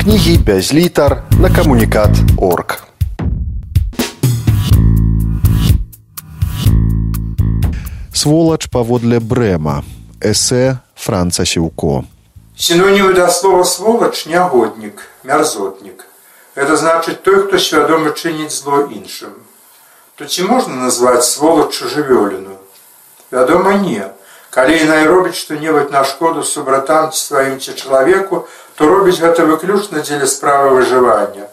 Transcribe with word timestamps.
кнігі 0.00 0.38
без 0.38 0.72
літар 0.74 1.22
на 1.40 1.50
камунікат 1.50 2.10
орг. 2.38 2.84
Сволач 8.12 8.68
паводле 8.72 9.20
брэма 9.20 9.82
эсэ 10.24 10.80
франца 10.96 11.44
сіўко 11.44 12.04
синонімы 12.56 13.12
да 13.12 13.28
слова 13.28 13.64
сволач 13.64 14.26
нягоднік 14.26 15.02
мярзотнік 15.28 16.06
это 16.54 16.76
значыць 16.80 17.20
той 17.26 17.42
хто 17.44 17.58
свядома 17.58 18.14
чыніць 18.14 18.54
зло 18.56 18.86
іншым 18.88 19.34
то 20.16 20.24
ці 20.24 20.46
можна 20.48 20.80
назваць 20.86 21.28
сволачу 21.28 21.90
жывёліну 21.90 22.56
вядома 23.34 23.74
не 23.84 24.08
Калі 24.59 24.75
яна 24.75 24.95
і 25.01 25.05
робіць 25.07 25.39
што-небудзь 25.39 25.91
на 25.95 26.01
шкоду 26.03 26.41
субратам 26.43 27.11
ці 27.15 27.19
сваім 27.19 27.59
ці 27.63 27.73
чалавеку 27.79 28.39
то 28.75 28.87
робіць 28.91 29.21
гэта 29.23 29.45
выключна 29.47 30.01
дзеля 30.03 30.27
справы 30.27 30.73
выжывання. 30.75 31.47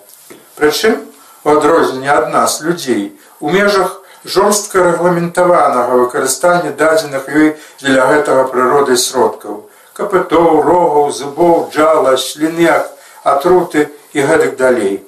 Прычым 0.59 0.97
у 1.45 1.53
адрозненне 1.53 2.11
ад 2.11 2.33
нас 2.35 2.57
людзей 2.66 3.15
у 3.39 3.55
межах 3.55 3.93
жорстка 4.25 4.83
рэгламентаванага 4.89 6.01
выкарыстання 6.03 6.75
дадзеных 6.83 7.30
ёй 7.30 7.55
для 7.85 8.11
гэтага 8.11 8.49
прыроды 8.51 8.99
сродкаў. 8.99 9.63
Капытоў 9.95 10.66
рогаў 10.66 11.07
зубоў 11.15 11.71
джала 11.71 12.16
шлінек 12.19 12.91
атруты 13.23 13.87
і 14.19 14.27
гэтак 14.33 14.59
далей. 14.59 14.99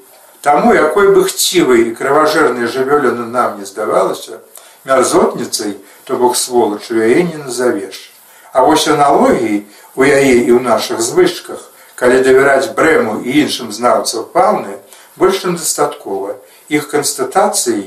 Таму 0.46 0.70
якой 0.70 1.10
бы 1.18 1.26
хцівай 1.26 1.90
і 1.90 1.98
крыважэрнай 1.98 2.70
жывёліны 2.70 3.26
нам 3.26 3.58
не 3.58 3.66
здавалася 3.66 4.38
мярзотніцай 4.86 5.74
то 6.08 6.16
бок 6.16 6.36
сволачу 6.36 6.96
яе 6.96 7.22
не 7.28 7.36
назавеш 7.44 8.08
А 8.52 8.62
вось 8.64 8.88
аналогіі 8.88 9.62
у 9.94 10.02
яе 10.08 10.48
і 10.48 10.50
ў 10.56 10.60
нашых 10.64 11.04
звычках 11.04 11.68
калі 12.00 12.24
давяраць 12.24 12.72
брэму 12.74 13.20
і 13.22 13.44
іншым 13.44 13.68
знаўцаў 13.76 14.24
паўны 14.32 14.80
больш 15.20 15.44
чым 15.44 15.58
дастаткова 15.60 16.38
іх 16.68 16.88
канстатацыі 16.88 17.84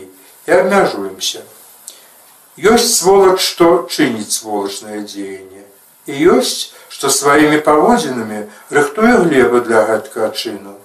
і 0.47 0.51
абмяжуемся. 0.51 1.41
Ёсць 2.57 2.93
сволач, 2.99 3.39
што 3.39 3.87
чыніць 3.89 4.35
сволачнае 4.35 5.01
дзеянне. 5.07 5.63
І 6.05 6.13
ёсць, 6.35 6.73
што 6.89 7.09
сваімі 7.09 7.61
паводзінамі 7.65 8.45
рыхтуе 8.69 9.13
глеба 9.23 9.61
для 9.65 9.85
гэткага 9.87 10.29
чыну. 10.35 10.75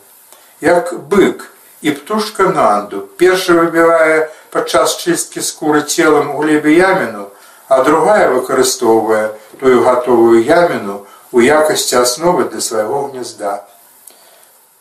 Як 0.61 0.95
бык 1.11 1.51
і 1.83 1.93
птушка 1.99 2.49
нанду 2.49 3.03
першы 3.21 3.59
выбівае 3.59 4.31
падчас 4.55 4.97
чысткі 5.03 5.43
скуры 5.43 5.83
целам 5.83 6.33
у 6.37 6.39
глебе 6.41 6.77
яміну, 6.79 7.26
а 7.69 7.83
другая 7.83 8.31
выкарыстоўвае 8.31 9.35
тую 9.61 9.83
гатовую 9.83 10.43
яміну 10.43 11.05
у 11.33 11.41
якасці 11.41 12.03
асновы 12.03 12.49
для 12.51 12.61
свайго 12.61 13.07
гнезда. 13.09 13.67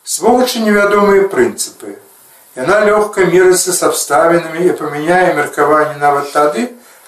Сволачы 0.04 0.60
невядомыя 0.62 1.26
прынцыпы, 1.28 1.98
Яна 2.56 2.76
лёгка 2.88 3.26
мірыцца 3.28 3.72
з 3.76 3.84
абставінамі 3.84 4.62
і 4.64 4.74
памяняе 4.78 5.34
меркаванне 5.36 5.98
нават 6.00 6.30
тады, 6.32 6.62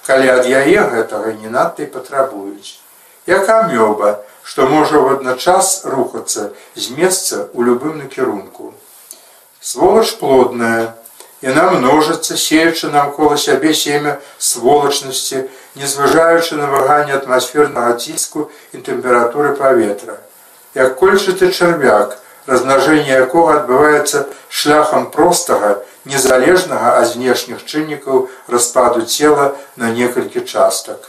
калі 0.05 0.29
ад 0.33 0.45
яе 0.45 0.83
гэтага 0.93 1.33
не 1.41 1.49
надта 1.49 1.87
і 1.87 1.89
патрабуюць. 1.95 2.77
Як 3.25 3.49
амёба, 3.49 4.11
што 4.45 4.69
можа 4.69 5.01
ў 5.01 5.17
адначас 5.17 5.89
рухацца 5.89 6.53
з 6.77 6.93
месца 6.93 7.49
ў 7.57 7.65
любым 7.65 7.97
накірунку. 7.97 8.75
Сволач 9.61 10.13
плодная, 10.21 10.98
Яна 11.43 11.71
множыцца, 11.71 12.35
сеючы 12.35 12.91
наўкола 12.91 13.37
сябе 13.39 13.71
семя 13.75 14.19
сволачнасці, 14.43 15.45
не 15.79 15.87
зважаючы 15.87 16.57
на 16.59 16.67
ваганне 16.67 17.15
атмасфернага 17.15 17.95
ціску 17.95 18.51
і 18.75 18.83
тэмпературы 18.83 19.55
паветра. 19.55 20.19
Як 20.75 20.99
кольчаты 20.99 21.53
чарвяк, 21.55 22.19
размнажэнне 22.51 23.15
якога 23.23 23.61
адбываецца 23.61 24.25
шляхам 24.51 25.07
простага, 25.15 25.79
незалежнага 26.11 26.99
ад 26.99 27.07
знешніх 27.13 27.63
чыннікаў 27.63 28.27
распаду 28.49 29.07
цела 29.07 29.55
на 29.77 29.95
некалькі 29.95 30.43
частак. 30.43 31.07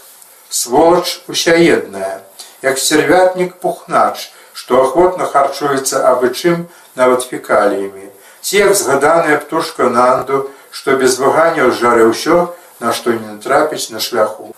Сволач 0.50 1.22
усяедная, 1.28 2.22
як 2.62 2.78
сцервятнік 2.78 3.58
пухнач, 3.58 4.30
што 4.54 4.84
ахвотна 4.86 5.26
харчуецца 5.26 6.06
абычым 6.14 6.68
нават 7.00 7.26
фекаліямі, 7.26 8.10
ці 8.42 8.58
як 8.58 8.76
згаданая 8.76 9.38
птушка 9.38 9.90
нанду, 9.90 10.50
што 10.72 10.96
без 10.96 11.20
ваганняў 11.20 11.72
жары 11.72 12.08
ўсё, 12.10 12.54
на 12.80 12.94
што 12.94 13.12
не 13.12 13.28
натрапіць 13.28 13.90
на 13.92 14.00
шляху. 14.00 14.56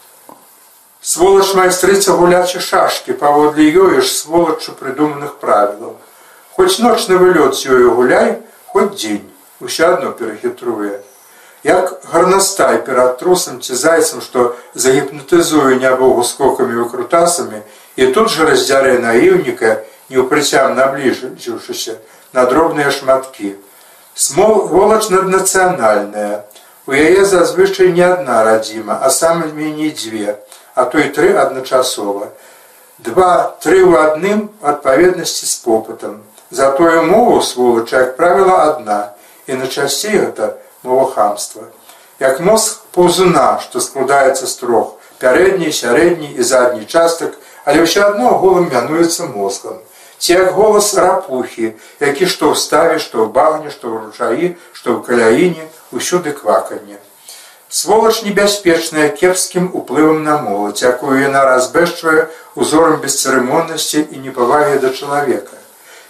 Сволач 1.02 1.54
майстрыца 1.58 2.14
гулячы 2.14 2.60
шашкі 2.62 3.18
паводле 3.18 3.66
ёю 3.74 4.02
ж 4.02 4.08
сволачу 4.08 4.78
прыдуманых 4.78 5.42
правілаў. 5.42 5.96
Хоць 6.54 6.78
ночны 6.78 7.18
вылёт 7.18 7.58
ёю 7.66 7.96
гуляй, 7.98 8.38
хоць 8.68 8.94
дзень, 8.94 9.26
усё 9.60 9.94
адно 9.94 10.12
перахітруе. 10.12 11.02
Як 11.64 12.02
гарнастай 12.12 12.78
перад 12.86 13.18
трусам 13.18 13.62
ці 13.62 13.76
зайцам, 13.76 14.22
што 14.22 14.56
загіпнатызуе 14.74 15.82
нябогу 15.82 16.24
скокамі 16.24 16.78
выкрутасамі 16.86 17.62
і 17.96 18.08
тут 18.14 18.30
жа 18.30 18.46
раздзярэ 18.50 18.98
наіўніка, 19.02 19.82
не 20.10 20.22
ўпрыцям 20.22 20.78
набліжыўшыся 20.78 21.98
на 22.34 22.46
дробныя 22.46 22.92
шматкі. 22.92 23.58
Смол 24.14 24.68
волач 24.68 25.10
наднацыянальная. 25.10 26.46
У 26.86 26.92
яе 26.92 27.24
зазвычай 27.26 27.92
не 27.96 28.02
адна 28.04 28.44
радзіма, 28.44 29.00
а 29.02 29.10
сам 29.10 29.44
меней 29.56 29.92
дзве, 29.92 30.40
а 30.76 30.86
то 30.86 31.00
і 31.00 31.08
тры 31.16 31.32
адначасова. 31.38 32.28
Два, 33.00 33.56
тры 33.64 33.80
ў 33.80 33.96
адным 34.12 34.50
адпаведнасці 34.62 35.46
з 35.48 35.56
попытам. 35.64 36.20
Затое 36.52 37.02
мову 37.02 37.42
сволача, 37.42 38.00
як 38.00 38.18
правіла, 38.18 38.58
адна, 38.76 39.14
і 39.48 39.56
найчасцей 39.62 40.20
гэта 40.20 40.58
мова 40.84 41.08
хамства. 41.16 41.64
Як 42.20 42.44
мозг 42.44 42.84
паўзуна, 42.92 43.62
што 43.64 43.80
складаецца 43.80 44.46
з 44.46 44.56
трох, 44.60 45.00
пярэдні, 45.24 45.72
сярэдні 45.72 46.36
і 46.36 46.44
задні 46.44 46.86
частак, 46.86 47.40
але 47.64 47.88
ўсё 47.88 48.04
адно 48.12 48.36
голым 48.44 48.68
мянуецца 48.68 49.32
мозгам. 49.32 49.80
Ці 50.22 50.34
як 50.38 50.52
голас 50.54 50.94
рапухі, 50.94 51.74
які 52.00 52.26
што 52.30 52.54
ў 52.54 52.56
ставе, 52.64 53.00
што 53.02 53.26
ў 53.26 53.34
багне, 53.34 53.74
што 53.74 53.90
ў 53.90 53.96
ручаі, 54.06 54.48
што 54.72 54.94
ў 54.94 55.04
каляіне, 55.08 55.66
усюды 55.90 56.36
кваканне. 56.38 57.02
Сволач 57.68 58.22
небяспечная 58.22 59.10
кепскім 59.10 59.72
уплывам 59.74 60.22
на 60.28 60.38
моладзь, 60.46 60.86
якую 60.86 61.18
яна 61.18 61.42
разбэшчвае 61.50 62.30
узорам 62.54 63.02
бесцырымоннасці 63.02 64.06
і 64.14 64.22
непавагі 64.28 64.78
да 64.86 64.94
чалавека 64.94 65.62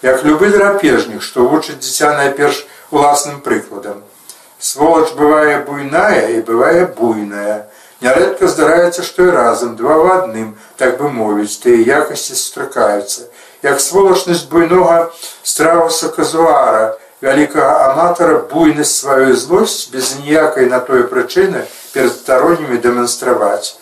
як 0.02 0.24
любы 0.26 0.50
драпежнік, 0.50 1.22
што 1.22 1.46
вучыць 1.48 1.80
дзіця 1.80 2.14
найперш 2.18 2.66
уласным 2.92 3.42
прыкладам. 3.42 4.02
Сволач 4.60 5.14
бывае 5.18 5.62
буйная 5.66 6.38
і 6.38 6.42
бывае 6.46 6.86
буйная. 6.98 7.68
Нярэдка 8.02 8.50
здараецца, 8.50 9.06
што 9.06 9.30
і 9.30 9.34
разам 9.34 9.76
два 9.78 9.98
в 10.02 10.10
адным, 10.12 10.58
так 10.78 10.98
бы 10.98 11.10
мовіць, 11.14 11.62
тыя 11.62 12.02
якасці 12.02 12.34
сустракаюцца. 12.34 13.30
Як 13.62 13.80
сволачнасць 13.80 14.48
буйнога 14.50 15.12
страуса 15.44 16.10
казуара, 16.10 16.98
вялікага 17.22 17.92
аматара 17.92 18.40
буйнасць 18.54 18.96
сваю 19.02 19.36
злосць 19.38 19.90
без 19.94 20.16
ніякай 20.18 20.66
на 20.66 20.80
той 20.80 21.06
прычыны 21.12 21.68
перад 21.94 22.14
староннімі 22.16 22.82
дэманстраваць. 22.82 23.78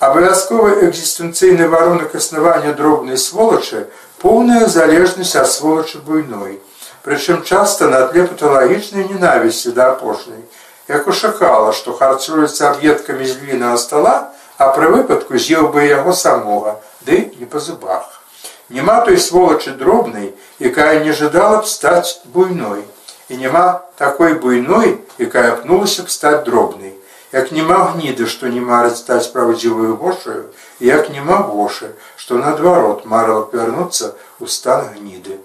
Абавязковы 0.00 0.88
экзістэнцыйны 0.88 1.68
варунак 1.68 2.14
існавання 2.16 2.72
дробнай 2.72 3.20
сволачы 3.20 3.84
поўная 4.22 4.64
залежнасць 4.66 5.36
ад 5.36 5.50
сволачы 5.52 6.00
буйной. 6.06 6.56
Прычым 7.04 7.44
часта 7.44 7.88
на 7.92 8.00
тле 8.08 8.24
паталагічнай 8.24 9.04
ненавісці 9.08 9.72
да 9.76 9.90
апошняй, 9.92 10.40
як 10.88 11.08
ушакала, 11.08 11.72
што 11.76 11.92
харцуецца 11.92 12.72
аб'едкамі 12.72 13.28
з 13.28 13.36
львінага 13.36 13.76
стола, 13.76 14.32
а 14.56 14.72
пры 14.72 14.88
выпадку 14.96 15.36
з'еў 15.36 15.68
бы 15.76 15.84
яго 15.84 16.16
самога, 16.16 16.80
ды 17.04 17.20
не 17.36 17.44
па 17.44 17.60
зубах. 17.60 18.19
Нема 18.70 19.00
той 19.04 19.18
сволачы 19.18 19.72
дробнай, 19.72 20.32
якая 20.58 21.04
не 21.04 21.12
жадала 21.12 21.62
б 21.62 21.66
стаць 21.66 22.20
буйной. 22.24 22.84
І 23.28 23.36
няма 23.36 23.82
такой 23.98 24.34
буйной, 24.34 24.98
якая 25.18 25.56
пнулася 25.56 26.02
б 26.02 26.10
стаць 26.10 26.44
дробнай 26.44 26.94
як 27.32 27.52
няма 27.52 27.92
гніды, 27.94 28.26
што 28.26 28.48
не 28.48 28.60
марыць 28.60 28.98
стаць 28.98 29.30
праўдзівую 29.34 29.96
вошаю, 29.96 30.50
як 30.80 31.10
няма 31.10 31.38
вошы, 31.46 31.94
што 32.16 32.38
наадварот 32.42 33.06
марыла 33.06 33.46
вярнуцца 33.52 34.14
ў 34.40 34.46
стан 34.50 34.90
гніды. 34.96 35.38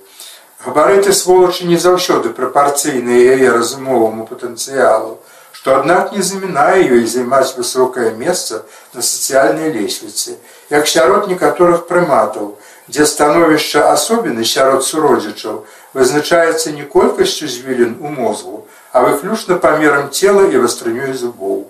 Габарыты 0.66 1.14
сволачы 1.14 1.70
не 1.70 1.78
заўсёды 1.78 2.34
прапарцыйныя 2.34 3.38
яе 3.38 3.54
разумоваму 3.54 4.26
патэнцыялу, 4.26 5.20
што 5.52 5.78
аднак 5.78 6.12
не 6.14 6.26
замінае 6.26 6.82
ёй 6.90 7.06
займаць 7.06 7.54
высокае 7.58 8.14
месца 8.18 8.66
на 8.94 9.02
сацыяльнай 9.02 9.70
лесвіцы, 9.70 10.38
як 10.74 10.90
сярод 10.90 11.30
некаторых 11.30 11.86
прыматаў, 11.86 12.58
дзе 12.88 13.06
становішча 13.10 13.86
асобіны 13.92 14.46
сярод 14.46 14.86
суродзічаў 14.86 15.64
вызначаецца 15.94 16.72
не 16.78 16.84
колькасцю 16.96 17.48
звілін 17.48 17.96
у 18.02 18.12
мозгу, 18.18 18.66
а 18.92 19.02
выключна 19.06 19.56
памерам 19.56 20.12
цела 20.12 20.46
і 20.52 20.62
вастрынёй 20.66 21.14
зубоў. 21.14 21.66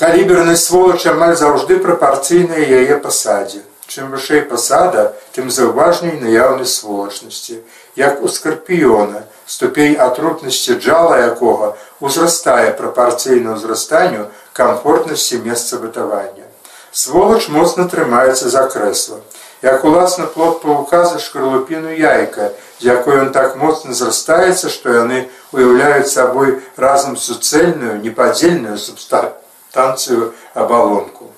Калібернасць 0.00 0.64
сволачы 0.70 1.10
амаль 1.10 1.36
заўжды 1.36 1.76
прапарцыйная 1.84 2.64
яе 2.64 2.96
пасадзе. 3.04 3.60
Чым 3.90 4.14
вышэй 4.14 4.40
пасада, 4.46 5.02
тым 5.34 5.50
заўважней 5.50 6.14
наяўнасць 6.22 6.78
сволачнасці. 6.80 7.58
Як 7.98 8.22
у 8.22 8.28
скарпіёна, 8.28 9.24
ступень 9.46 9.98
атрутнасці 9.98 10.78
джала 10.78 11.18
якога 11.18 11.74
узрастае 12.00 12.70
прапарцыйна 12.78 13.58
ўзрастанню 13.58 14.30
камфортнасці 14.54 15.42
месца 15.42 15.82
бытавання. 15.82 16.46
Сволач 16.92 17.48
моцна 17.48 17.90
трымаецца 17.90 18.48
за 18.48 18.62
крэсла. 18.70 19.18
Як 19.62 19.84
уласна 19.84 20.26
плод 20.26 20.62
павука 20.62 21.04
за 21.04 21.18
шкарлупіну 21.18 21.92
яйка, 21.92 22.52
з 22.80 22.84
якой 22.88 23.20
ён 23.20 23.32
так 23.32 23.56
моцна 23.60 23.92
зрастаецца, 23.92 24.72
што 24.72 24.88
яны 24.88 25.28
уяўляюць 25.52 26.08
сабой 26.08 26.64
разам 26.80 27.16
суцэльную 27.20 28.00
непадзельную 28.00 28.78
субстанцыю 28.80 30.32
абалонку. 30.54 31.28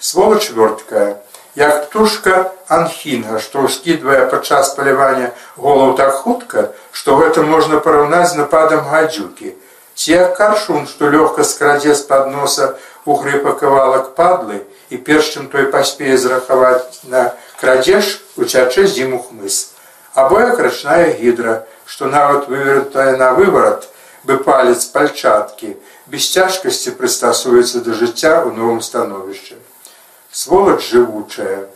Сволач 0.00 0.48
вёрткая, 0.48 1.20
як 1.60 1.84
птушка 1.84 2.52
анхінга, 2.72 3.36
што 3.36 3.68
ўскідвае 3.68 4.24
падчас 4.32 4.72
палявання 4.72 5.32
голаў 5.60 5.92
так 6.00 6.24
хутка, 6.24 6.72
што 6.92 7.20
гэта 7.20 7.44
можна 7.44 7.84
параўнаць 7.84 8.32
з 8.32 8.40
нападам 8.40 8.88
гадзюкі. 8.88 9.52
Ці 9.98 10.12
як 10.12 10.36
каршун, 10.38 10.86
што 10.86 11.10
лёгка 11.12 11.44
скрадзе 11.44 11.92
з-пад 11.92 12.32
носа 12.32 12.78
у 13.04 13.16
грыпа 13.20 13.52
кавалак 13.52 14.14
падлы 14.16 14.62
і 14.88 14.96
перш 14.96 15.34
чым 15.34 15.52
той 15.52 15.68
паспее 15.74 16.16
зрахаваць 16.16 17.02
на 17.04 17.34
крадзеж 17.60 18.18
уцячэ 18.36 18.86
зіму 18.86 19.22
хмыс. 19.22 19.74
Або 20.14 20.40
як 20.40 20.58
рачная 20.58 21.14
гідра, 21.20 21.66
што 21.86 22.06
нават 22.06 22.48
вывернутая 22.48 23.16
на 23.16 23.32
выварат, 23.38 23.88
бы 24.24 24.38
палец 24.42 24.84
пальчаткі, 24.92 25.76
без 26.06 26.30
цяжкасці 26.32 26.96
прыстасуецца 26.98 27.84
да 27.86 27.94
жыцця 27.94 28.42
ў 28.42 28.54
новым 28.54 28.80
становішчы 28.82 29.58
сволач 30.30 30.90
жывучая. 30.90 31.68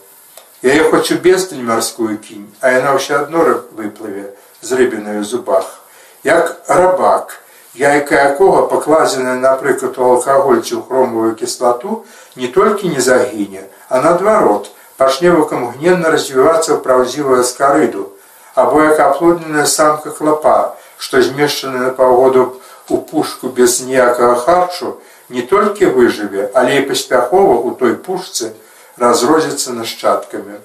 Я 0.63 0.85
хочу 0.91 1.19
бездань 1.19 1.65
марскую 1.65 2.19
кінь, 2.19 2.47
а 2.61 2.71
яна 2.71 2.95
ўсё 2.95 3.27
адно 3.27 3.67
выплыве 3.75 4.37
з 4.63 4.79
рыбінаю 4.79 5.25
зубах. 5.25 5.83
Як 6.23 6.63
рабак, 6.69 7.43
яйка 7.75 8.15
якога 8.31 8.69
пакладзеная, 8.71 9.35
напрыклад, 9.43 9.99
у 9.99 10.15
алкаголь 10.15 10.63
ці 10.63 10.79
ў 10.79 10.87
хромавую 10.87 11.35
кіслату, 11.35 12.05
не 12.37 12.47
толькі 12.47 12.95
не 12.95 13.01
загіне, 13.01 13.67
а 13.89 13.99
наадварот, 13.99 14.71
пачне 14.97 15.31
выкамгненна 15.31 16.11
развівацца 16.11 16.75
ў 16.75 16.79
праўдзівую 16.85 17.45
скарыду, 17.45 18.11
або 18.55 18.83
як 18.83 19.01
аплодненая 19.01 19.67
самка 19.67 20.11
клапа, 20.11 20.75
што 20.99 21.23
змешчана 21.23 21.87
на 21.87 21.91
паўгоду 21.91 22.61
у 22.89 22.99
пушку 22.99 23.49
без 23.49 23.81
ніякага 23.81 24.35
харчу, 24.45 24.99
не 25.29 25.43
толькі 25.43 25.95
выжыве, 25.97 26.51
але 26.55 26.83
і 26.83 26.87
паспяхова 26.91 27.57
ў 27.65 27.79
той 27.79 27.95
пушцы 27.97 28.53
разродзіцца 29.01 29.73
нашчадкамі. 29.73 30.61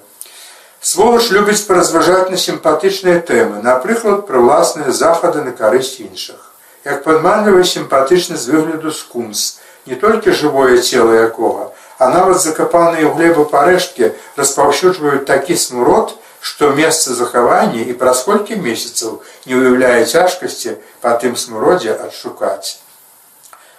Сволач 0.80 1.30
любіць 1.34 1.66
паразважаць 1.66 2.30
на 2.30 2.36
сімпатычныя 2.38 3.22
тэмы, 3.30 3.62
напрыклад, 3.64 4.26
пра 4.28 4.38
ўласныя 4.44 4.92
захады 4.94 5.42
на 5.42 5.50
карысць 5.50 5.98
іншых. 6.04 6.38
Як 6.84 7.02
падманлівы 7.02 7.64
сімпатычны 7.64 8.36
з 8.38 8.46
выгляду 8.52 8.92
скумс, 8.94 9.58
не 9.86 9.96
толькі 9.96 10.36
жывое 10.36 10.78
цела 10.78 11.18
якога, 11.18 11.72
а 11.98 12.08
нават 12.14 12.40
закапаныя 12.40 13.04
ў 13.06 13.14
глебу 13.18 13.44
парэшткі 13.50 14.14
распаўсюджваюць 14.38 15.26
такі 15.26 15.58
смурод, 15.58 16.14
што 16.40 16.70
месца 16.70 17.14
захавання 17.14 17.82
і 17.82 17.92
праз 17.98 18.22
колькі 18.26 18.56
месяцаў 18.62 19.22
не 19.46 19.58
ўяўляе 19.58 20.04
цяжкасці 20.06 20.78
па 21.02 21.18
тым 21.18 21.34
смуродзе 21.34 21.94
адшукаць. 21.94 22.78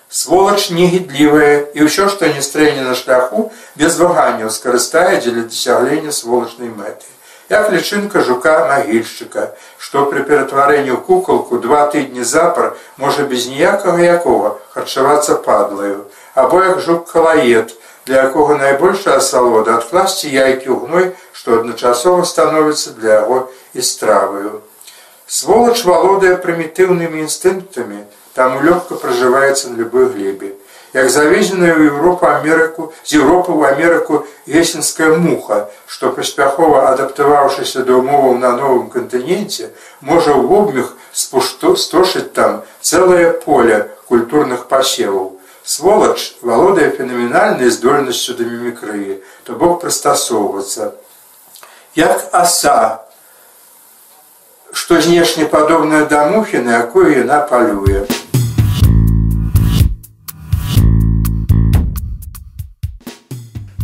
Сволач 0.09 0.69
негідлівая 0.73 1.69
і 1.77 1.85
ўсё 1.87 2.09
што 2.09 2.27
не 2.33 2.41
стрэне 2.41 2.83
на 2.83 2.97
шляху 2.99 3.47
без 3.79 3.95
ваганняў 4.01 4.51
скарыстае 4.51 5.21
дзеля 5.21 5.45
дасяглення 5.47 6.11
сволачнай 6.11 6.73
мэты. 6.73 7.05
Як 7.49 7.69
лічынка 7.73 8.21
жука 8.25 8.55
магільшчыка 8.69 9.53
што 9.77 10.05
пры 10.09 10.25
ператварэнні 10.25 10.91
ў 10.93 10.99
кукалку 11.05 11.61
два 11.61 11.85
тыдні 11.93 12.25
запар 12.25 12.73
можа 12.97 13.23
без 13.29 13.45
ніякага 13.53 14.01
якога 14.01 14.57
харчавацца 14.73 15.37
падлаю. 15.45 16.09
Або 16.33 16.61
як 16.65 16.81
жук 16.81 17.05
калаед 17.13 17.77
для 18.09 18.25
якога 18.27 18.57
найбольшая 18.57 19.21
асалода 19.21 19.77
адкласці 19.77 20.33
яйкі 20.33 20.73
ў 20.73 20.77
гной 20.89 21.05
што 21.37 21.61
адначасова 21.61 22.25
становіцца 22.25 22.97
для 22.97 23.21
яго 23.21 23.37
і 23.77 23.85
страваю 23.85 24.59
сволач 25.39 25.83
валодае 25.85 26.33
прымітыўнымі 26.43 27.21
інстынктамі 27.29 28.01
там 28.33 28.57
лёгка 28.65 28.95
проживаецца 28.95 29.69
на 29.69 29.77
любой 29.77 30.09
глебе. 30.09 30.55
Як 30.93 31.09
завезеная 31.13 31.75
ў 31.77 31.93
Европу 31.93 32.25
Амерыку 32.25 32.93
з 33.03 33.21
Европы 33.21 33.53
ў 33.53 33.77
Амерыку 33.77 34.25
есенская 34.47 35.13
муха, 35.13 35.69
што 35.85 36.09
паспяхова 36.09 36.89
адаптаваўшыся 36.89 37.85
да 37.85 37.99
умоваў 38.01 38.39
на 38.41 38.55
новым 38.57 38.89
кантыненце, 38.89 39.69
можа 40.01 40.33
ў 40.33 40.49
обмег 40.49 40.97
стошыць 41.13 42.33
там 42.33 42.63
цэлае 42.81 43.37
поле 43.45 43.91
культурных 44.09 44.65
пасеваў. 44.65 45.38
Сволач 45.69 46.33
валодае 46.41 46.89
фенаменальнай 46.89 47.69
здольнасцю 47.69 48.33
да 48.33 48.41
мімікрыі, 48.41 49.21
то 49.45 49.53
бок 49.53 49.83
прыстасоўвацца. 49.85 50.97
Як 51.93 52.25
аса, 52.33 53.05
што 54.73 54.97
знешне 54.97 55.45
падобная 55.45 56.09
да 56.09 56.25
мухі, 56.33 56.57
на 56.65 56.81
якую 56.81 57.13
яна 57.13 57.45
палюе. 57.45 58.09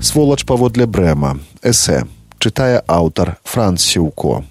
сволач 0.02 0.42
паводле 0.50 0.90
брэма 0.90 1.38
эсэ 1.62 2.02
чытае 2.42 2.82
аўтар 2.90 3.38
франц 3.44 3.86
сіўко 3.86 4.42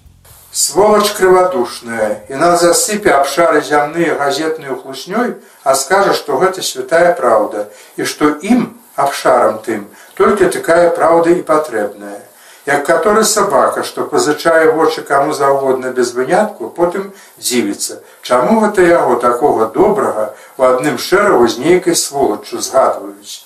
сволач 0.55 1.09
крывадушная 1.15 2.05
яна 2.31 2.55
засыпе 2.59 3.11
абшары 3.13 3.61
зямныя 3.69 4.15
газетную 4.19 4.75
хлуснёй 4.83 5.33
а 5.63 5.75
скажа 5.79 6.13
што 6.19 6.37
гэта 6.43 6.63
святая 6.67 7.11
праўда 7.17 7.63
і 7.99 8.07
што 8.11 8.29
ім 8.51 8.61
абшарам 9.05 9.57
тым 9.65 9.81
толькі 10.19 10.47
такая 10.55 10.85
праўда 10.99 11.35
і 11.35 11.43
патрэбная 11.49 12.21
як 12.69 12.85
который 12.89 13.25
сабака 13.31 13.83
што 13.89 14.05
пазычае 14.13 14.71
вочы 14.77 15.03
каму 15.09 15.35
заўгодна 15.39 15.91
без 15.97 16.13
вынятку 16.19 16.69
потым 16.77 17.09
дзівіцца 17.35 17.99
чаму 18.21 18.61
гэта 18.63 18.87
яго 18.87 19.19
такога 19.25 19.67
добрага 19.79 20.29
у 20.55 20.69
адным 20.69 21.01
шэрагу 21.07 21.51
з 21.51 21.65
нейкай 21.65 21.99
сволаччу 22.03 22.63
згадваюць? 22.69 23.43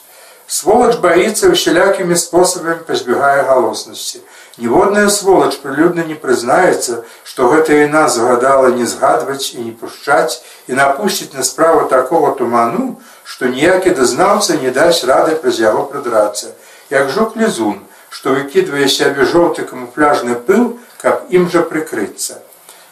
Сволач 0.49 0.95
баіцца 0.97 1.49
ўсялякімі 1.53 2.15
спосабамі 2.17 2.81
пазбягае 2.85 3.41
галоснасці. 3.49 4.21
Ніводная 4.59 5.07
сволач 5.07 5.55
прылюдна 5.63 6.03
не 6.03 6.15
прызнаецца, 6.19 7.03
што 7.23 7.47
гэта 7.51 7.77
яна 7.79 8.09
загадала 8.11 8.71
не 8.75 8.87
згадваць 8.93 9.55
і 9.55 9.63
не 9.63 9.71
пушчаць 9.71 10.43
і 10.67 10.75
напусціць 10.79 11.31
на 11.33 11.45
справу 11.47 11.87
такого 11.87 12.31
туману, 12.35 12.99
што 13.23 13.47
ніякі 13.53 13.95
дазнаўца 13.95 14.59
не 14.59 14.73
дасць 14.75 15.07
рады 15.07 15.37
праз 15.39 15.61
яго 15.63 15.85
прыдрацца. 15.93 16.51
Як 16.91 17.07
жук 17.15 17.39
лізун, 17.39 17.79
што 18.09 18.35
выкідвае 18.35 18.91
сябе 18.91 19.23
жоўты 19.31 19.63
камуфляжны 19.63 20.35
пыл, 20.35 20.75
каб 20.99 21.31
ім 21.31 21.47
жа 21.47 21.63
прыкрыцца. 21.63 22.43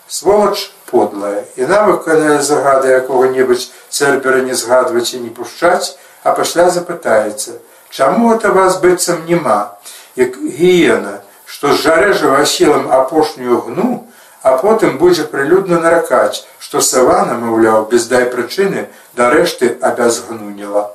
Сволач 0.08 0.72
подлая, 0.88 1.44
яна 1.60 1.84
выканае 1.92 2.40
загады 2.48 2.96
якога-небудзь 3.04 3.70
цербера 3.92 4.40
не 4.48 4.56
згадваць 4.56 5.12
і 5.20 5.24
не 5.28 5.36
пушчаць, 5.36 6.00
а 6.24 6.32
пасля 6.32 6.70
запытаецца: 6.72 7.60
Чаму 7.92 8.32
это 8.34 8.56
вас 8.56 8.80
быццам 8.80 9.26
няма, 9.28 9.76
як 10.16 10.40
гіена, 10.40 11.27
што 11.48 11.74
зжарэжа 11.74 12.36
васілам 12.36 12.92
апошнюю 12.92 13.62
гну, 13.68 13.90
а 14.44 14.58
потым 14.62 14.98
будзе 14.98 15.24
прылюдна 15.32 15.80
наракаць, 15.80 16.44
што 16.60 16.82
савана, 16.82 17.40
маўляў, 17.40 17.88
без 17.92 18.08
дай 18.12 18.28
прычыны 18.34 18.88
да 19.16 19.32
рэшты 19.34 19.76
абязгнуніла. 19.82 20.92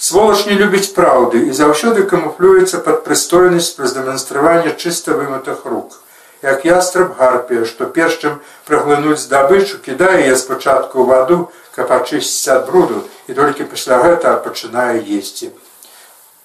Сволач 0.00 0.46
не 0.48 0.54
любіць 0.56 0.94
праўды 0.96 1.42
і 1.50 1.56
заўсёды 1.56 2.06
камуфлюецца 2.12 2.80
пад 2.86 3.02
прыстойнасць 3.04 3.74
праз 3.76 3.92
дэманстраванне 3.98 4.72
чыста 4.72 5.16
вымытых 5.18 5.66
рук. 5.68 5.98
Як 6.42 6.64
ястраб 6.64 7.18
гарпія, 7.18 7.66
што 7.68 7.84
перш 7.84 8.16
чым 8.22 8.38
праглынуць 8.64 9.20
здабычу, 9.20 9.76
кідае 9.84 10.24
я 10.24 10.36
спачатку 10.40 11.02
ў 11.02 11.06
ваду, 11.10 11.38
каб 11.76 11.92
ачысціць 11.92 12.48
ад 12.54 12.64
бруду 12.70 13.02
і 13.28 13.36
толькі 13.36 13.68
пасля 13.68 14.00
гэта 14.06 14.38
пачынае 14.46 15.04
есці. 15.04 15.52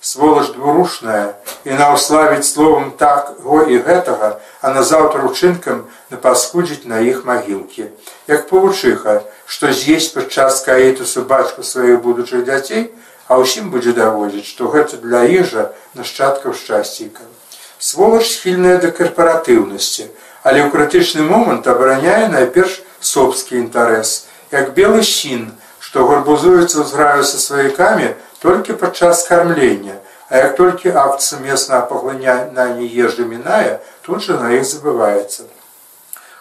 Сволач 0.05 0.51
двурушная 0.53 1.33
і 1.65 1.73
наўславіць 1.77 2.45
словам 2.45 2.91
так 2.97 3.31
го 3.41 3.63
і 3.65 3.79
гэтага, 3.87 4.27
а 4.61 4.69
назаўтра 4.73 5.25
учынкам 5.25 5.79
напаскудзіць 6.13 6.85
на 6.91 6.99
іх 7.01 7.23
магілкі. 7.25 7.87
Як 8.29 8.45
павучыха, 8.51 9.15
што 9.49 9.73
з'есць 9.73 10.11
падчас 10.13 10.61
каітусу 10.67 11.25
бацьку 11.31 11.65
сваіх 11.65 12.05
будучых 12.05 12.45
дзяцей, 12.45 12.85
а 13.25 13.41
ўсім 13.41 13.73
будзе 13.73 13.97
даводзіць, 13.97 14.45
што 14.45 14.69
гэта 14.69 15.01
для 15.01 15.25
ежа 15.25 15.73
нашчадкаў 15.97 16.53
шчасціка. 16.53 17.25
Сволач 17.81 18.29
схільная 18.29 18.77
да 18.77 18.93
карпаратыўнасці, 18.93 20.05
але 20.45 20.61
ў 20.61 20.69
крытычны 20.69 21.25
момант 21.25 21.65
абараняе 21.65 22.29
найперш 22.29 22.77
собскі 23.01 23.57
інтарэс, 23.57 24.29
як 24.53 24.77
белы 24.77 25.01
сін, 25.01 25.49
што 25.81 26.05
гарбузуецца 26.05 26.85
з 26.85 26.89
граю 26.93 27.25
са 27.25 27.41
сваякамі 27.41 28.13
толькі 28.45 28.77
падчас 28.81 29.27
кармлення, 29.27 29.97
А 30.29 30.37
як 30.37 30.55
толькі 30.55 30.89
акт 30.89 31.21
сумеснага 31.21 31.85
паглынання 31.85 32.65
ежы 32.81 33.25
мінае, 33.29 33.79
тут 34.01 34.25
жа 34.25 34.37
на 34.41 34.49
іх 34.57 34.65
забываецца. 34.65 35.45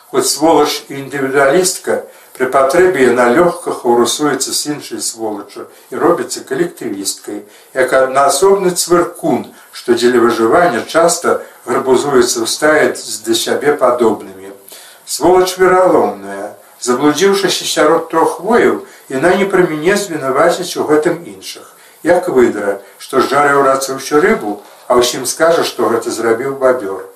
Хоць 0.09 0.31
сволач 0.31 0.89
і 0.89 1.05
індывідуалістка 1.05 1.97
пры 2.39 2.49
патрэбе 2.55 3.05
яна 3.11 3.29
лёгка 3.37 3.75
хаўрусуецца 3.77 4.57
з 4.57 4.73
іншай 4.73 5.05
сволачу 5.05 5.67
і 5.93 6.01
робіцца 6.01 6.41
калектывісткай, 6.49 7.45
як 7.77 7.93
аднаасобны 7.93 8.73
цвыркун, 8.73 9.53
што 9.77 9.93
дзеля 10.01 10.25
выжывання 10.25 10.81
часта 10.89 11.37
гарбузуецца 11.69 12.41
ў 12.41 12.47
стаец 12.49 13.21
да 13.29 13.37
сябе 13.37 13.77
падобнымі. 13.77 14.57
Сволач 15.05 15.61
вераломная, 15.61 16.57
заблудзіўшыся 16.81 17.69
сярод 17.69 18.09
трох 18.09 18.41
вояў, 18.41 18.81
яна 19.13 19.37
не 19.37 19.45
пра 19.45 19.69
мяне 19.69 20.01
звінаваціць 20.01 20.73
у 20.81 20.89
гэтым 20.89 21.21
іншых 21.29 21.74
як 22.05 22.29
выдра, 22.29 22.79
што 23.01 23.25
жарыў 23.25 23.65
рацы 23.65 23.97
ўсю 23.97 24.21
рыбу, 24.21 24.61
а 24.87 25.01
ўсім 25.01 25.25
скажа, 25.27 25.65
што 25.65 25.89
гэта 25.89 26.13
зрабіў 26.13 26.61
бабёр. 26.61 27.09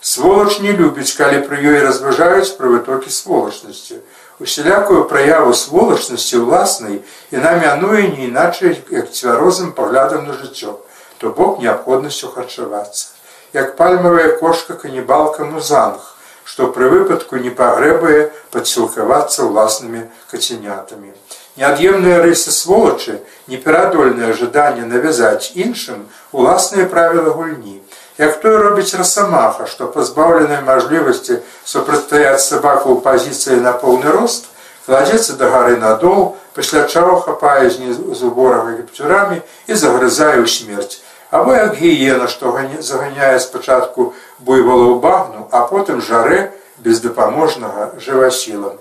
Сволач 0.00 0.58
не 0.64 0.72
любіць, 0.72 1.12
калі 1.12 1.44
пры 1.44 1.60
ёй 1.60 1.84
разважаюць 1.84 2.56
пра 2.56 2.72
вытокі 2.72 3.12
сволачнасці. 3.12 4.00
Усялякую 4.40 5.04
праяву 5.04 5.52
сволачнасці 5.52 6.40
ўласнай 6.40 7.04
яна 7.30 7.52
мянуе 7.60 8.08
не 8.08 8.32
іначай, 8.32 8.80
як 8.88 9.12
цвярозым 9.12 9.76
паглядам 9.76 10.24
на 10.24 10.32
жыццё, 10.32 10.80
то 11.20 11.28
бок 11.36 11.60
неабходнасцю 11.60 12.32
харчавацца. 12.32 13.12
Як 13.52 13.76
пальмавая 13.76 14.40
кошка 14.40 14.80
канібалка 14.80 15.44
музанг, 15.44 16.00
што 16.48 16.72
пры 16.72 16.88
выпадку 16.88 17.36
не 17.36 17.52
пагрэбае 17.52 18.32
падсілкавацца 18.56 19.44
ўласнымі 19.44 20.08
кацянятамі. 20.32 21.12
Неад'емныя 21.56 22.22
рысы 22.22 22.52
сволачы, 22.54 23.20
неперадольнае 23.50 24.32
жаданне 24.38 24.86
навязаць 24.86 25.50
іншым 25.58 26.06
уласныя 26.30 26.86
правілы 26.86 27.34
гульні. 27.34 27.80
Як 28.18 28.38
той 28.40 28.56
робіць 28.62 28.94
расамаха, 28.94 29.66
што 29.66 29.88
пазбаўленай 29.90 30.62
мажлівасці 30.62 31.40
супрацьстаяць 31.64 32.44
сабаку 32.44 32.94
ў 32.94 33.02
пазіцыі 33.02 33.58
на 33.64 33.72
поўны 33.72 34.12
рост, 34.14 34.46
кладзецца 34.86 35.34
да 35.40 35.50
гары 35.50 35.76
надол, 35.80 36.36
пасля 36.54 36.84
чаго 36.86 37.18
хапае 37.24 37.70
з 37.70 38.20
уборага 38.28 38.76
гіпцюрамі 38.78 39.40
і 39.66 39.74
загрызае 39.74 40.38
ў 40.42 40.46
смерць. 40.46 41.02
Або 41.30 41.54
як 41.54 41.74
гіена, 41.78 42.28
што 42.28 42.54
заганяе 42.78 43.38
спачатку 43.38 44.12
буйвала 44.38 44.86
ў 44.94 45.00
багну, 45.02 45.48
а 45.50 45.66
потым 45.66 46.02
жарэ 46.02 46.52
бездапаможнага 46.78 47.94
жывасілам. 47.98 48.78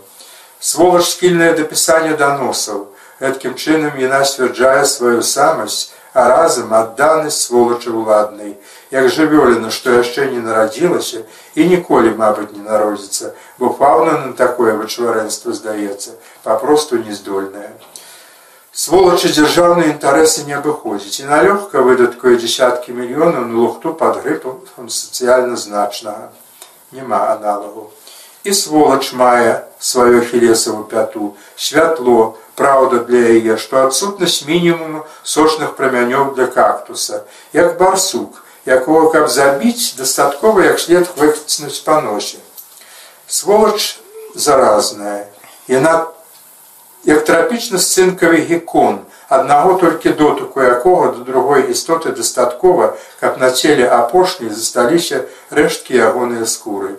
Сволач 0.60 1.06
скільнае 1.08 1.54
дапісанне 1.56 2.16
даносаў. 2.20 2.88
Гэткім 3.24 3.56
чынам 3.56 3.96
яна 4.00 4.26
сцвярджае 4.28 4.84
сваю 4.86 5.24
самасць, 5.24 5.92
а 6.12 6.26
разам 6.28 6.74
адданасць 6.76 7.48
сволачы 7.48 7.94
ўладнай, 7.96 8.58
як 8.92 9.08
жывёліна, 9.08 9.72
што 9.72 9.96
яшчэ 9.96 10.28
не 10.32 10.42
нарадзілася 10.44 11.24
і 11.56 11.68
ніколі, 11.72 12.12
мабыць, 12.20 12.52
не 12.56 12.64
народзіцца, 12.64 13.32
бо 13.60 13.72
фаўна 13.80 14.18
на 14.26 14.34
такое 14.34 14.76
вычварэнства 14.76 15.56
здаецца, 15.56 16.20
папросту 16.44 17.00
нездольная. 17.04 17.72
Сволачы 18.72 19.32
дзяржаўныя 19.32 19.96
інтарэсы 19.96 20.44
не 20.50 20.60
абыходзіць 20.60 21.24
і 21.24 21.30
налёгка 21.32 21.86
выдаткуе 21.88 22.36
дзясяткі 22.36 23.00
мільёнаў 23.00 23.48
на 23.48 23.56
лухту 23.64 23.96
пад 23.96 24.20
грыпам 24.24 24.92
сацыяльна 24.92 25.56
значнага. 25.56 26.32
Нема 26.92 27.24
аналагу 27.32 27.92
і 28.44 28.54
сволач 28.54 29.14
мае 29.14 29.64
сваю 29.80 30.22
хілесаву 30.26 30.84
пяту, 30.84 31.36
святло, 31.56 32.38
праўда 32.56 33.04
для 33.08 33.40
яе, 33.40 33.56
што 33.56 33.88
адсутнасць 33.88 34.44
мінімуму 34.48 35.06
сочных 35.24 35.76
прамянёў 35.80 36.36
для 36.36 36.48
кактуса, 36.48 37.24
як 37.54 37.78
барсук, 37.80 38.44
якого 38.66 39.10
каб 39.10 39.30
забіць 39.30 39.96
дастаткова 39.98 40.68
як 40.68 40.80
след 40.80 41.08
выхцнуць 41.16 41.80
па 41.86 42.02
носе. 42.02 42.38
Сволач 43.28 44.00
заразная, 44.36 45.28
яна 45.68 46.08
як 47.06 47.24
трапічна 47.26 47.80
сцынкавы 47.80 48.44
гекон, 48.44 49.06
аднаго 49.30 49.78
толькі 49.80 50.12
дотыку 50.20 50.60
якога 50.60 51.14
да 51.16 51.24
другой 51.24 51.72
істоты 51.72 52.12
дастаткова, 52.12 52.98
каб 53.20 53.38
на 53.40 53.52
целе 53.52 53.88
апошняй 53.88 54.50
засталіся 54.50 55.26
рэшткі 55.50 55.96
ягоныя 55.96 56.46
скуры. 56.46 56.98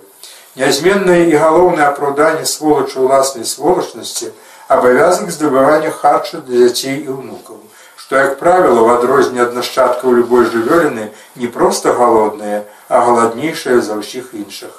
Нязменнае 0.59 1.31
і 1.31 1.37
галоўнае 1.39 1.87
апраўданне 1.87 2.47
сволачу 2.53 3.07
ўласнай 3.07 3.47
сволачнасці 3.47 4.33
абавязак 4.67 5.31
здабывання 5.31 5.91
харчу 5.95 6.43
для 6.43 6.67
дзяцей 6.67 7.07
і 7.07 7.15
ўнукаў, 7.15 7.61
што, 7.95 8.19
як 8.19 8.39
правіла, 8.43 8.83
в 8.83 8.91
адрозненне 8.99 9.47
ад 9.47 9.55
нашчадкаў 9.55 10.19
любой 10.19 10.51
жывёліны 10.51 11.11
не 11.39 11.47
проста 11.47 11.95
галодныя, 11.95 12.67
а 12.91 13.03
галаднейшыя 13.07 13.79
за 13.79 13.95
ўсіх 14.03 14.35
іншых. 14.35 14.75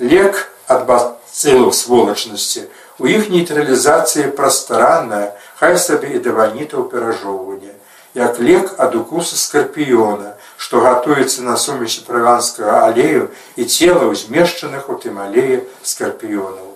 Лек 0.00 0.48
ад 0.64 0.88
бацылаў 0.88 1.76
сволачнасці 1.76 2.64
у 2.96 3.04
іх 3.04 3.28
нейтралізацыі 3.28 4.32
прастаранная, 4.32 5.36
хай 5.60 5.76
сабе 5.76 6.16
і 6.16 6.24
даванітаў 6.24 6.88
перажоўвання, 6.88 7.76
як 8.16 8.40
лек 8.40 8.72
ад 8.80 8.96
укуса 8.96 9.36
скарпіёна, 9.36 10.40
што 10.62 10.80
гатуецца 10.82 11.42
на 11.42 11.56
сумесі 11.58 12.04
праванскага 12.06 12.82
алею 12.88 13.22
і 13.58 13.64
целаў 13.66 14.12
змешчаных 14.18 14.90
у 14.92 14.94
тым 15.04 15.18
алеі 15.18 15.56
скарпіёнаў. 15.92 16.68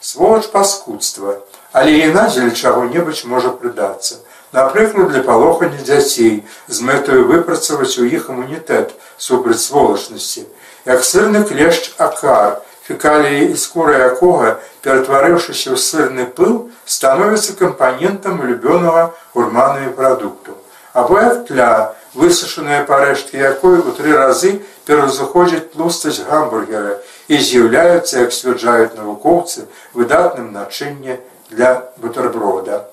Сволач 0.00 0.46
паскудства, 0.54 1.34
але 1.72 1.98
яна 1.98 2.22
дзеля 2.30 2.54
чаго-небудзь 2.56 3.26
можа 3.32 3.52
прыдацца. 3.52 4.22
Напрыклад, 4.56 5.10
для 5.12 5.20
палохання 5.26 5.84
дзяцей 5.84 6.46
з 6.68 6.86
мэтаю 6.88 7.26
выпрацаваць 7.28 8.00
у 8.00 8.06
іх 8.08 8.30
імунітэт 8.32 8.94
супраць 9.18 9.60
сволачнасці, 9.66 10.46
як 10.88 11.04
сырны 11.04 11.44
клешч 11.44 11.92
акар, 11.98 12.62
фекаліі 12.88 13.50
і 13.52 13.60
скура 13.60 14.00
якога, 14.06 14.56
ператварыўшыся 14.80 15.74
ў 15.74 15.76
сырны 15.76 16.24
пыл, 16.24 16.72
становіцца 16.88 17.58
кампанентам 17.60 18.40
улюбёнага 18.40 19.12
гурманыя 19.36 19.92
прадукту. 19.92 20.56
Або 20.96 21.20
як 21.20 21.44
тля, 21.52 21.92
высушаныя 22.16 22.84
парэшткі 22.88 23.36
якой 23.36 23.78
у 23.84 23.92
тры 23.96 24.16
разы 24.16 24.56
перазыходзяць 24.88 25.68
тлустасць 25.74 26.24
гамбургера 26.24 26.96
і 27.28 27.36
з'яўляюцца, 27.36 28.24
як 28.24 28.32
сцвярджаюць 28.32 28.96
навукоўцы 28.96 29.66
выдатным 29.92 30.52
начынне 30.52 31.20
для 31.50 31.92
бутэрброда. 32.00 32.86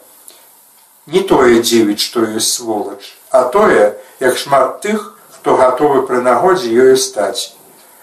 Не 1.07 1.23
тое 1.29 1.63
дзівіць, 1.63 2.03
што 2.03 2.27
ёсць 2.27 2.51
сволач, 2.59 3.15
а 3.31 3.43
тое, 3.55 3.95
як 4.19 4.37
шмат 4.37 4.81
тых, 4.83 5.15
хто 5.31 5.55
гатовы 5.59 6.03
пры 6.07 6.21
нагодзе 6.21 6.71
ёю 6.71 6.99
стаць. 6.99 7.55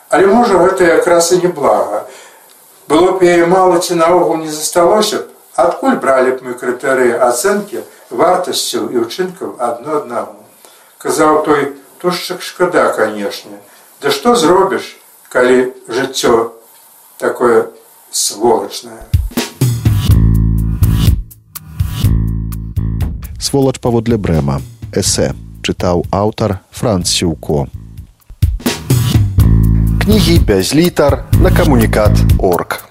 Але 0.08 0.26
можа 0.26 0.58
гэта 0.58 0.88
якраз 0.96 1.32
і 1.32 1.40
неблага. 1.44 2.04
Было 2.88 3.14
б 3.16 3.24
яе 3.24 3.46
мала 3.46 3.78
ці 3.78 3.94
наогул 3.94 4.36
не 4.42 4.50
засталося 4.50 5.22
б, 5.22 5.30
адкуль 5.56 6.00
бралі 6.02 6.36
б 6.36 6.48
мы 6.48 6.58
крытэрыі 6.58 7.20
ацэнкі 7.28 7.86
вартасцяў 8.10 8.90
і 8.90 9.06
ўчынкаў 9.06 9.56
адно 9.62 10.02
аднаму 10.02 10.39
казаў 11.00 11.44
той 11.44 11.62
тушчык 12.02 12.42
шкада 12.44 12.82
канешне 12.92 13.56
да 14.02 14.10
што 14.12 14.34
зробіш 14.36 14.96
калі 15.32 15.72
жыццё 15.88 16.52
такое 17.16 17.72
сволачнае 18.12 19.08
сволач 23.40 23.80
паводле 23.80 24.20
брэма. 24.20 24.60
Эсэ 24.92 25.32
чытаў 25.64 26.04
аўтар 26.12 26.58
францюко 26.70 27.64
кнігі 30.04 30.36
без 30.44 30.74
літар 30.76 31.22
на 31.40 31.48
камунікат 31.48 32.12
орг 32.36 32.89